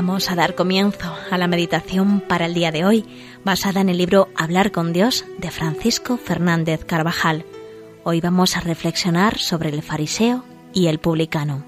[0.00, 3.04] Vamos a dar comienzo a la meditación para el día de hoy,
[3.44, 7.44] basada en el libro Hablar con Dios de Francisco Fernández Carvajal.
[8.04, 11.64] Hoy vamos a reflexionar sobre el fariseo y el publicano.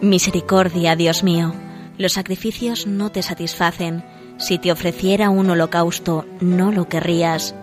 [0.00, 1.52] Misericordia, Dios mío,
[1.98, 4.02] los sacrificios no te satisfacen.
[4.38, 7.54] Si te ofreciera un holocausto, no lo querrías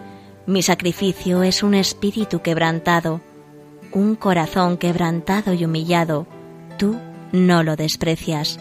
[0.45, 3.21] mi sacrificio es un espíritu quebrantado,
[3.91, 6.25] un corazón quebrantado y humillado.
[6.77, 6.97] Tú
[7.31, 8.59] no lo desprecias.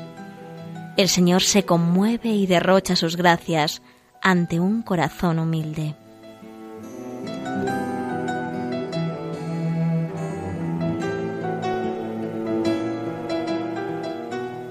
[0.96, 3.80] El Señor se conmueve y derrocha sus gracias
[4.20, 5.94] ante un corazón humilde.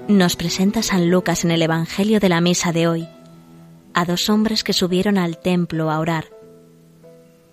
[0.06, 3.08] Nos presenta San Lucas en el Evangelio de la Misa de hoy
[3.94, 6.39] a dos hombres que subieron al templo a orar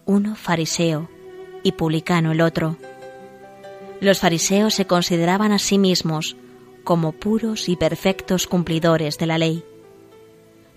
[0.08, 1.10] uno fariseo
[1.62, 2.78] y publicano el otro.
[4.00, 6.36] Los fariseos se consideraban a sí mismos
[6.84, 9.64] como puros y perfectos cumplidores de la ley.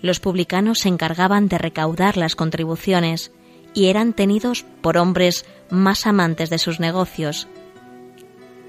[0.03, 3.33] Los publicanos se encargaban de recaudar las contribuciones
[3.73, 7.47] y eran tenidos por hombres más amantes de sus negocios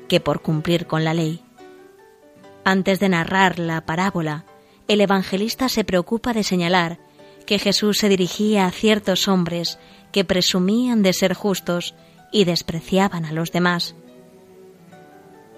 [0.08, 1.42] que por cumplir con la ley.
[2.64, 4.46] Antes de narrar la parábola,
[4.88, 7.00] el evangelista se preocupa de señalar
[7.46, 9.80] que Jesús se dirigía a ciertos hombres
[10.12, 11.96] que presumían de ser justos
[12.32, 13.96] y despreciaban a los demás.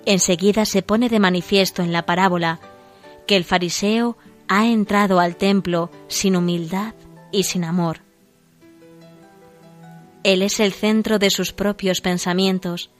[0.05, 2.59] Enseguida se pone de manifiesto en la parábola
[3.25, 6.93] que el fariseo ha entrado al templo sin humildad
[7.31, 7.99] y sin amor.
[10.23, 12.91] Él es el centro de sus propios pensamientos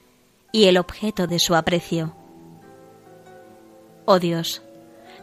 [0.52, 2.14] y el objeto de su aprecio.
[4.04, 4.62] Oh Dios,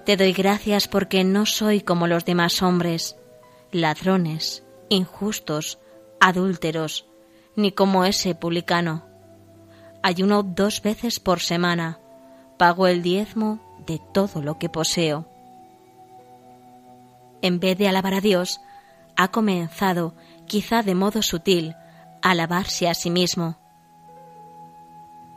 [0.06, 3.16] te doy gracias porque no soy como los demás hombres,
[3.72, 5.78] ladrones, injustos,
[6.22, 7.08] adúlteros,
[7.56, 9.04] ni como ese publicano.
[10.04, 12.00] Ayuno dos veces por semana,
[12.58, 15.28] pago el diezmo de todo lo que poseo.
[17.42, 18.62] En vez de alabar a Dios,
[19.18, 20.16] ha comenzado,
[20.48, 21.76] quizá de modo sutil,
[22.22, 23.58] a alabarse a sí mismo.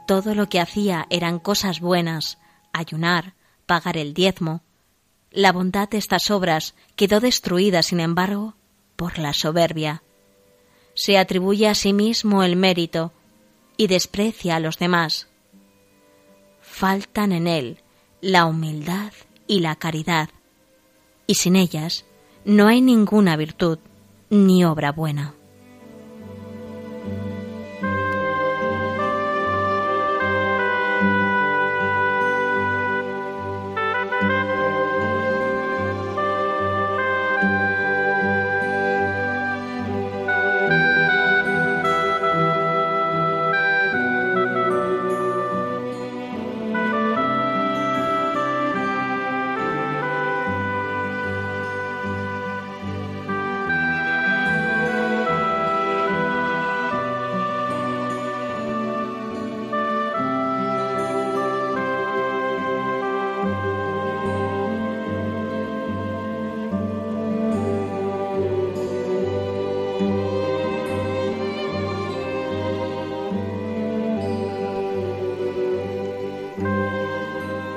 [0.07, 2.39] Todo lo que hacía eran cosas buenas,
[2.75, 3.35] ayunar,
[3.65, 4.61] pagar el diezmo.
[5.31, 8.55] La bondad de estas obras quedó destruida, sin embargo,
[8.97, 10.03] por la soberbia
[10.95, 13.13] se atribuye a sí mismo el mérito
[13.77, 15.29] y desprecia a los demás.
[16.61, 17.83] Faltan en él
[18.21, 19.13] la humildad
[19.47, 20.31] y la caridad,
[21.27, 22.05] y sin ellas
[22.45, 23.79] no hay ninguna virtud
[24.31, 25.35] ni obra buena.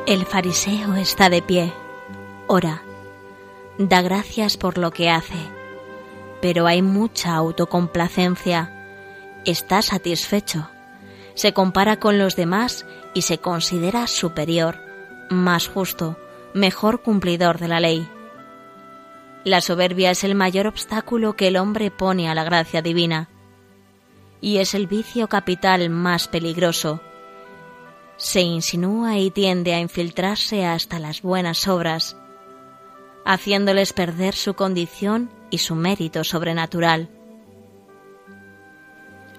[0.08, 1.74] El fariseo está de pie,
[2.48, 2.82] ora,
[3.78, 5.36] da gracias por lo que hace,
[6.42, 8.72] pero hay mucha autocomplacencia,
[9.44, 10.70] está satisfecho,
[11.34, 14.80] se compara con los demás y se considera superior,
[15.30, 16.18] más justo,
[16.54, 18.10] mejor cumplidor de la ley.
[19.44, 23.28] La soberbia es el mayor obstáculo que el hombre pone a la gracia divina,
[24.40, 27.02] y es el vicio capital más peligroso,
[28.18, 32.18] se insinúa y tiende a infiltrarse hasta las buenas obras,
[33.26, 37.10] haciéndoles perder su condición y su mérito sobrenatural.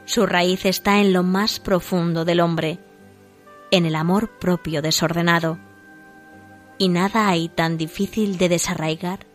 [0.04, 2.78] Su raíz está en lo más profundo del hombre,
[3.70, 5.58] en el amor propio desordenado,
[6.78, 9.26] y nada hay tan difícil de desarraigar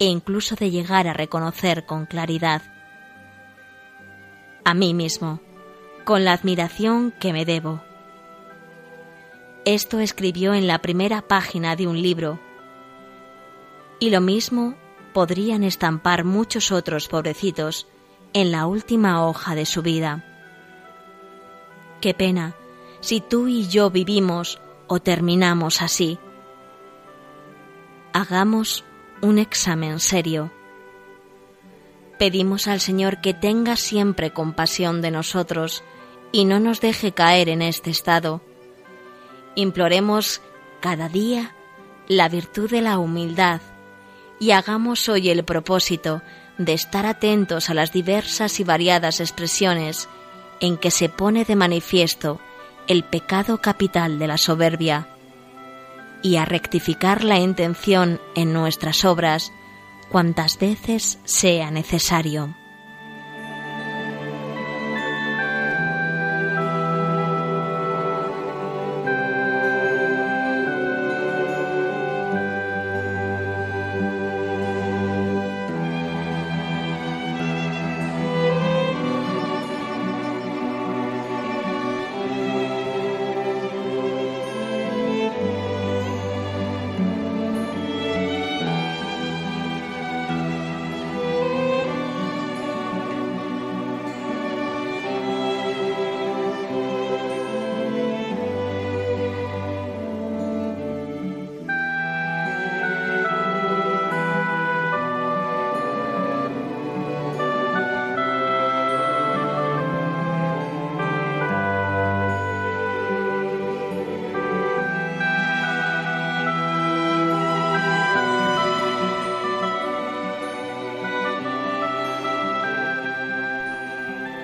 [0.00, 2.62] e incluso de llegar a reconocer con claridad.
[4.64, 5.40] A mí mismo,
[6.04, 7.87] con la admiración que me debo
[9.74, 12.40] esto escribió en la primera página de un libro.
[14.00, 14.76] Y lo mismo
[15.12, 17.86] podrían estampar muchos otros pobrecitos
[18.32, 20.24] en la última hoja de su vida.
[22.00, 22.54] Qué pena
[23.00, 26.18] si tú y yo vivimos o terminamos así.
[28.14, 28.84] Hagamos
[29.20, 30.50] un examen serio.
[32.18, 35.84] Pedimos al Señor que tenga siempre compasión de nosotros
[36.32, 38.47] y no nos deje caer en este estado.
[39.58, 40.40] Imploremos
[40.78, 41.52] cada día
[42.06, 43.60] la virtud de la humildad
[44.38, 46.22] y hagamos hoy el propósito
[46.58, 50.08] de estar atentos a las diversas y variadas expresiones
[50.60, 52.38] en que se pone de manifiesto
[52.86, 55.08] el pecado capital de la soberbia
[56.22, 59.50] y a rectificar la intención en nuestras obras
[60.08, 62.54] cuantas veces sea necesario.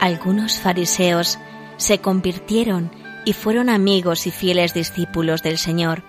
[0.04, 1.38] Algunos fariseos
[1.78, 2.90] se convirtieron
[3.24, 6.02] y fueron amigos y fieles discípulos del Señor,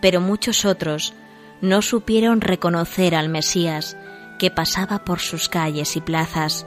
[0.00, 1.12] pero muchos otros
[1.60, 3.96] no supieron reconocer al Mesías
[4.38, 6.66] que pasaba por sus calles y plazas.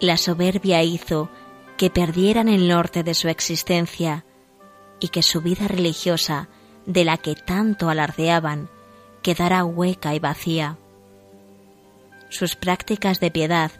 [0.00, 1.30] La soberbia hizo
[1.78, 4.26] que perdieran el norte de su existencia
[5.00, 6.50] y que su vida religiosa,
[6.84, 8.68] de la que tanto alardeaban,
[9.22, 10.76] quedara hueca y vacía.
[12.28, 13.72] Sus prácticas de piedad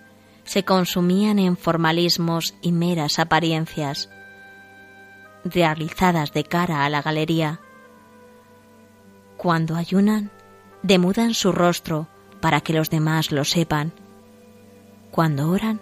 [0.46, 4.08] se consumían en formalismos y meras apariencias,
[5.44, 7.60] realizadas de cara a la galería.
[9.36, 10.30] Cuando ayunan,
[10.82, 12.08] demudan su rostro
[12.40, 13.92] para que los demás lo sepan.
[15.10, 15.80] Cuando oran,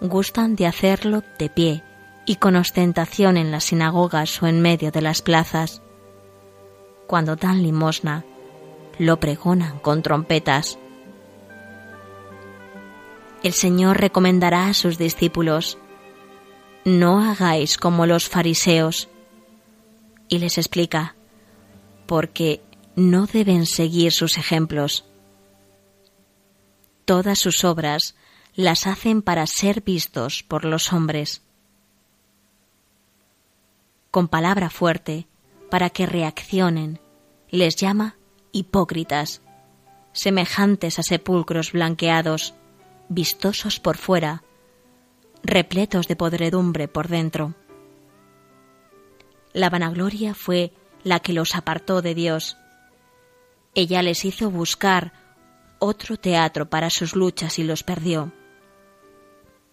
[0.00, 1.82] gustan de hacerlo de pie
[2.26, 5.82] y con ostentación en las sinagogas o en medio de las plazas.
[7.06, 8.24] Cuando dan limosna,
[8.98, 10.78] lo pregonan con trompetas
[13.44, 15.76] el Señor recomendará a sus discípulos,
[16.86, 19.08] no hagáis como los fariseos.
[20.28, 21.14] Y les explica,
[22.06, 22.62] porque
[22.96, 25.04] no deben seguir sus ejemplos.
[27.04, 28.16] Todas sus obras
[28.54, 31.42] las hacen para ser vistos por los hombres.
[34.10, 35.26] Con palabra fuerte,
[35.70, 36.98] para que reaccionen,
[37.50, 38.16] les llama
[38.52, 39.42] hipócritas,
[40.14, 42.54] semejantes a sepulcros blanqueados
[43.08, 44.42] vistosos por fuera,
[45.42, 47.54] repletos de podredumbre por dentro.
[49.52, 50.72] La vanagloria fue
[51.02, 52.56] la que los apartó de Dios.
[53.74, 55.12] Ella les hizo buscar
[55.78, 58.32] otro teatro para sus luchas y los perdió.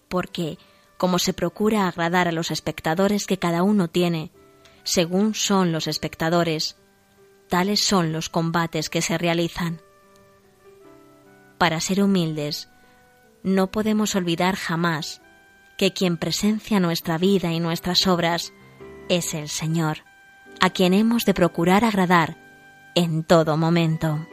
[0.10, 0.58] Porque,
[0.98, 4.32] como se procura agradar a los espectadores que cada uno tiene,
[4.84, 6.78] según son los espectadores,
[7.48, 9.82] tales son los combates que se realizan.
[11.58, 12.71] Para ser humildes,
[13.44, 15.22] no podemos olvidar jamás
[15.78, 18.54] que quien presencia nuestra vida y nuestras obras
[19.10, 20.00] es el Señor,
[20.60, 22.38] a quien hemos de procurar agradar
[22.96, 24.28] en todo momento.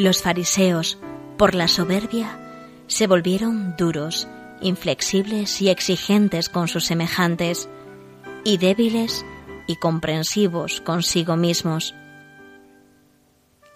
[0.00, 0.96] Los fariseos,
[1.36, 2.38] por la soberbia,
[2.86, 4.28] se volvieron duros,
[4.62, 7.68] inflexibles y exigentes con sus semejantes,
[8.42, 9.26] y débiles
[9.66, 11.94] y comprensivos consigo mismos.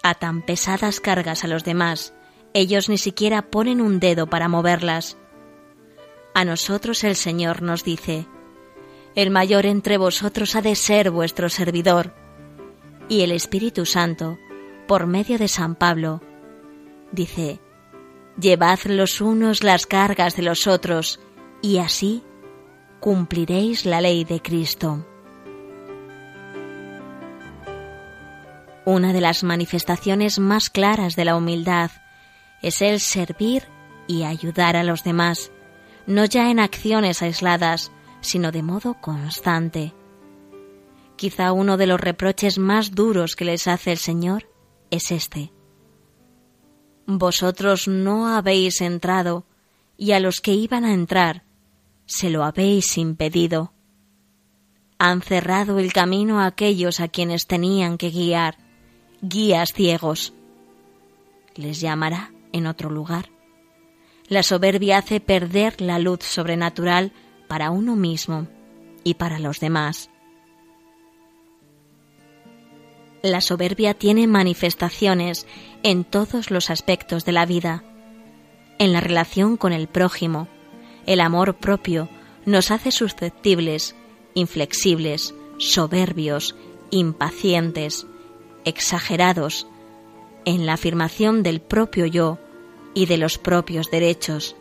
[0.01, 2.15] Atan pesadas cargas a los demás,
[2.55, 5.17] ellos ni siquiera ponen un dedo para moverlas.
[6.33, 8.25] A nosotros el Señor nos dice,
[9.13, 12.15] El mayor entre vosotros ha de ser vuestro servidor
[13.09, 14.39] Y el Espíritu Santo,
[14.87, 16.21] por medio de San Pablo,
[17.11, 17.59] dice,
[18.39, 21.19] Llevad los unos las cargas de los otros,
[21.61, 22.23] y así
[22.99, 25.05] cumpliréis la ley de Cristo.
[28.83, 31.91] Una de las manifestaciones más claras de la humildad
[32.61, 33.63] es el servir
[34.07, 35.51] y ayudar a los demás,
[36.05, 39.93] no ya en acciones aisladas, sino de modo constante.
[41.15, 44.49] Quizá uno de los reproches más duros que les hace el Señor
[44.95, 45.51] es este.
[47.05, 49.45] Vosotros no habéis entrado,
[49.97, 51.43] y a los que iban a entrar
[52.05, 53.73] se lo habéis impedido.
[54.97, 58.57] Han cerrado el camino a aquellos a quienes tenían que guiar,
[59.21, 60.33] guías ciegos.
[61.55, 63.29] Les llamará en otro lugar.
[64.27, 67.11] La soberbia hace perder la luz sobrenatural
[67.47, 68.47] para uno mismo
[69.03, 70.09] y para los demás.
[73.25, 75.47] La soberbia tiene manifestaciones
[75.81, 77.83] en todos los aspectos de la vida.
[78.77, 80.47] En la relación con el prójimo,
[81.07, 82.07] el amor propio
[82.45, 83.95] nos hace susceptibles,
[84.35, 86.55] inflexibles, soberbios,
[86.91, 88.05] impacientes,
[88.63, 89.65] exagerados,
[90.45, 92.37] en la afirmación del propio yo
[92.93, 94.55] y de los propios derechos,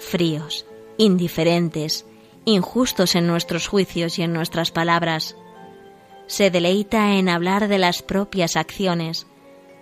[0.00, 0.66] fríos,
[0.98, 2.06] indiferentes,
[2.44, 5.36] injustos en nuestros juicios y en nuestras palabras.
[6.32, 9.26] Se deleita en hablar de las propias acciones,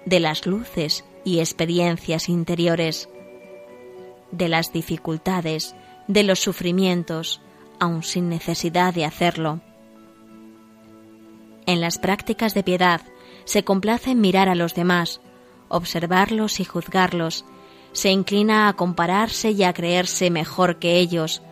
[0.04, 3.08] de las luces y experiencias interiores,
[4.32, 5.76] de las dificultades,
[6.08, 7.40] de los sufrimientos,
[7.78, 9.60] aun sin necesidad de hacerlo.
[11.66, 13.02] En las prácticas de piedad
[13.44, 15.20] se complace en mirar a los demás,
[15.68, 17.44] observarlos y juzgarlos,
[17.92, 21.42] se inclina a compararse y a creerse mejor que ellos,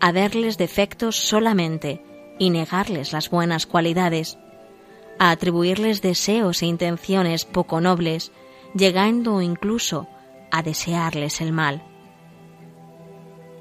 [0.00, 2.02] a verles defectos solamente
[2.38, 4.38] y negarles las buenas cualidades,
[5.18, 8.32] a atribuirles deseos e intenciones poco nobles,
[8.74, 10.08] llegando incluso
[10.50, 11.82] a desearles el mal.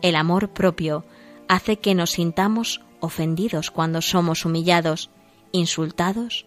[0.02, 1.06] El amor propio
[1.48, 5.10] hace que nos sintamos ofendidos cuando somos humillados,
[5.52, 6.46] insultados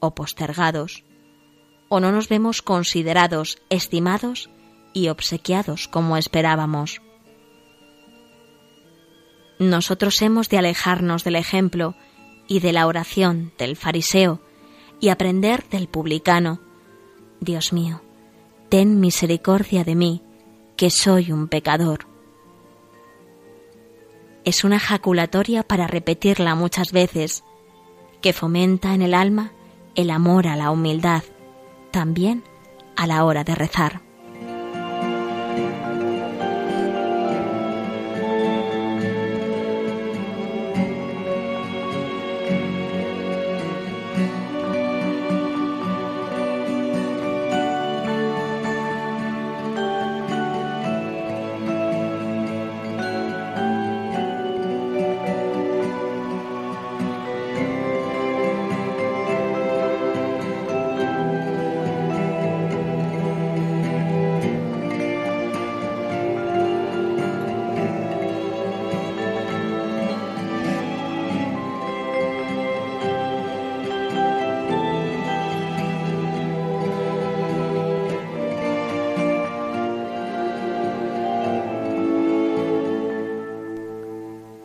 [0.00, 1.04] o postergados,
[1.88, 4.50] o no nos vemos considerados, estimados
[4.92, 7.02] y obsequiados como esperábamos.
[9.58, 11.94] Nosotros hemos de alejarnos del ejemplo
[12.46, 14.40] y de la oración del fariseo
[15.00, 16.60] y aprender del publicano.
[17.40, 18.02] Dios mío,
[18.68, 20.22] ten misericordia de mí,
[20.76, 22.06] que soy un pecador.
[24.44, 27.44] Es una jaculatoria para repetirla muchas veces,
[28.20, 29.52] que fomenta en el alma
[29.94, 31.22] el amor a la humildad,
[31.90, 32.42] también
[32.96, 34.03] a la hora de rezar.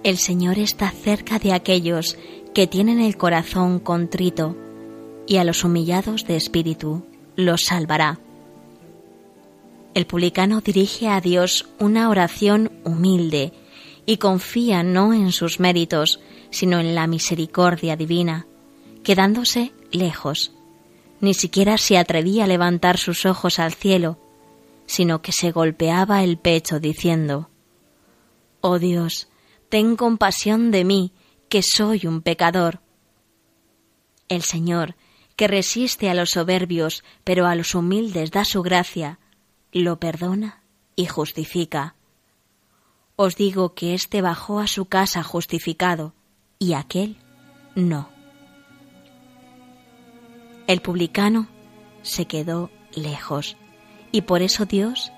[0.09, 2.17] El Señor está cerca de aquellos
[2.55, 4.57] que tienen el corazón contrito,
[5.27, 8.19] y a los humillados de espíritu los salvará.
[9.93, 13.53] El publicano dirige a Dios una oración humilde
[14.07, 18.47] y confía no en sus méritos, sino en la misericordia divina,
[19.03, 20.53] quedándose lejos.
[21.21, 24.17] Ni siquiera se atrevía a levantar sus ojos al cielo,
[24.87, 27.51] sino que se golpeaba el pecho diciendo,
[28.61, 29.27] Oh Dios,
[29.69, 31.13] ten compasión de mí,
[31.47, 32.81] que soy un pecador.
[34.27, 34.95] El Señor,
[35.35, 39.19] que resiste a los soberbios, pero a los humildes da su gracia,
[39.71, 40.63] lo perdona
[40.95, 41.95] y justifica.
[43.15, 46.13] Os digo que éste bajó a su casa justificado,
[46.57, 47.17] y aquel
[47.75, 48.09] no.
[50.67, 51.47] El publicano
[52.01, 53.55] se quedó lejos,
[54.11, 55.11] y por eso Dios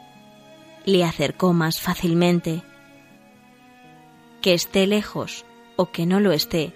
[0.85, 2.63] le acercó más fácilmente
[4.41, 5.45] que esté lejos
[5.75, 6.73] o que no lo esté,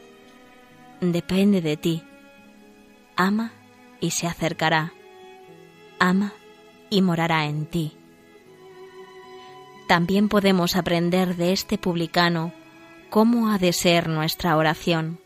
[1.01, 2.03] depende de ti.
[3.15, 3.51] Ama
[4.00, 4.93] y se acercará.
[6.00, 6.34] Ama
[6.89, 7.98] y morará en ti.
[9.88, 12.53] También podemos aprender de este publicano
[13.10, 15.19] cómo ha de ser nuestra oración.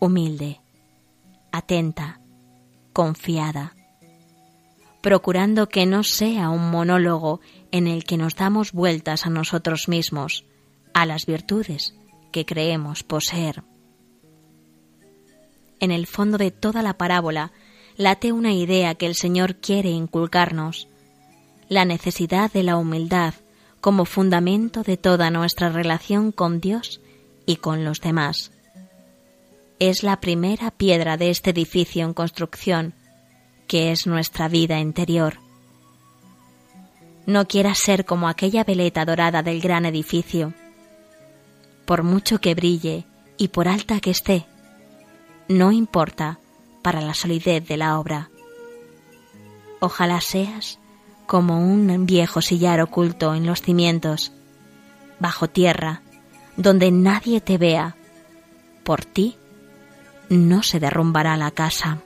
[0.00, 0.60] Humilde,
[1.52, 2.20] atenta,
[2.92, 3.74] confiada,
[5.00, 7.40] procurando que no sea un monólogo
[7.74, 10.44] en el que nos damos vueltas a nosotros mismos,
[10.92, 11.92] a las virtudes
[12.30, 13.64] que creemos poseer.
[15.80, 17.50] En el fondo de toda la parábola
[17.96, 20.86] late una idea que el Señor quiere inculcarnos,
[21.68, 23.34] la necesidad de la humildad
[23.80, 27.00] como fundamento de toda nuestra relación con Dios
[27.44, 28.52] y con los demás.
[29.80, 32.94] Es la primera piedra de este edificio en construcción,
[33.66, 35.43] que es nuestra vida interior.
[37.26, 40.52] No quieras ser como aquella veleta dorada del gran edificio.
[41.86, 43.04] Por mucho que brille
[43.38, 44.46] y por alta que esté,
[45.48, 46.38] no importa
[46.82, 48.30] para la solidez de la obra.
[49.80, 50.78] Ojalá seas
[51.26, 54.32] como un viejo sillar oculto en los cimientos,
[55.18, 56.02] bajo tierra,
[56.56, 57.96] donde nadie te vea.
[58.84, 59.36] Por ti
[60.28, 61.98] no se derrumbará la casa.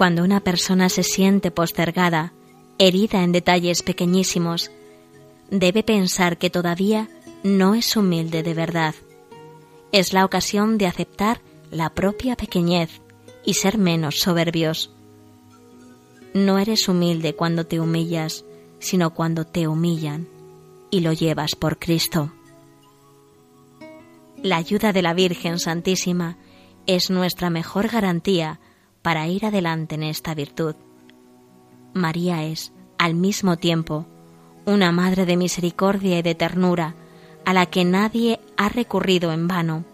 [0.00, 2.32] Cuando una persona se siente postergada,
[2.78, 4.70] herida en detalles pequeñísimos,
[5.50, 7.10] debe pensar que todavía
[7.42, 8.94] no es humilde de verdad.
[9.92, 13.02] Es la ocasión de aceptar la propia pequeñez
[13.44, 14.90] y ser menos soberbios.
[16.32, 18.46] No eres humilde cuando te humillas,
[18.78, 20.28] sino cuando te humillan
[20.90, 22.32] y lo llevas por Cristo.
[24.42, 26.38] La ayuda de la Virgen Santísima
[26.86, 28.60] es nuestra mejor garantía
[29.02, 30.74] para ir adelante en esta virtud.
[31.94, 34.06] María es, al mismo tiempo,
[34.66, 36.94] una madre de misericordia y de ternura,
[37.44, 39.84] a la que nadie ha recurrido en vano.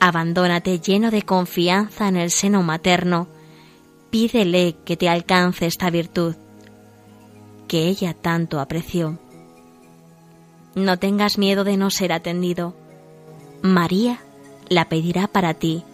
[0.00, 3.28] Abandónate lleno de confianza en el seno materno,
[4.10, 6.34] pídele que te alcance esta virtud,
[7.68, 9.18] que ella tanto apreció.
[10.74, 12.74] No tengas miedo de no ser atendido.
[13.62, 14.18] María
[14.68, 15.84] la pedirá para ti,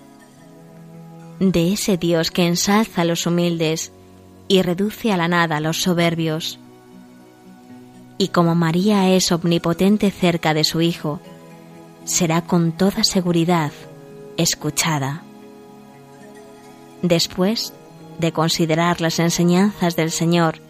[1.51, 3.93] de ese Dios que ensalza a los humildes
[4.49, 6.59] y reduce a la nada a los soberbios
[8.23, 11.19] y como María es omnipotente cerca de su Hijo,
[12.05, 13.73] será con toda seguridad
[14.37, 15.25] escuchada.
[17.03, 17.73] Después
[18.21, 20.61] de considerar las enseñanzas del Señor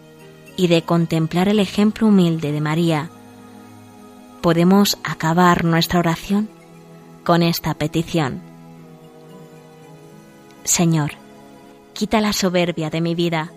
[0.56, 3.10] y de contemplar el ejemplo humilde de María,
[4.40, 6.48] podemos acabar nuestra oración
[7.22, 8.51] con esta petición.
[10.64, 11.12] Señor,
[11.92, 13.50] quita la soberbia de mi vida,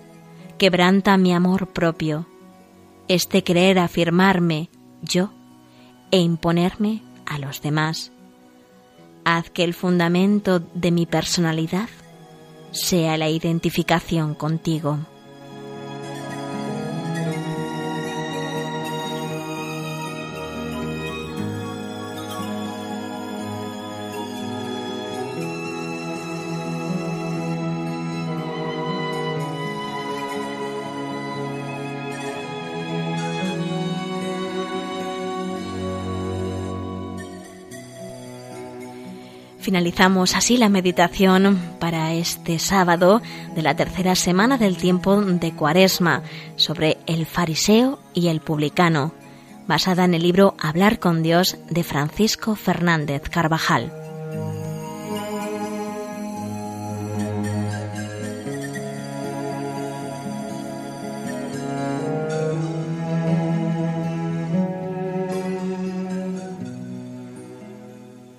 [0.57, 2.27] quebranta mi amor propio,
[3.07, 4.69] este querer afirmarme
[5.03, 5.31] yo
[6.09, 8.11] e imponerme a los demás.
[9.23, 11.89] Haz que el fundamento de mi personalidad
[12.71, 14.99] sea la identificación contigo.
[39.65, 43.23] Finalizamos así la meditación para este sábado
[43.55, 46.21] de la tercera semana del tiempo de Cuaresma
[46.55, 49.11] sobre el fariseo y el publicano,
[49.65, 54.04] basada en el libro Hablar con Dios de Francisco Fernández Carvajal.